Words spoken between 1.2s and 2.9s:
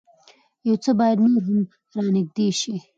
نور هم را نېږدې شي.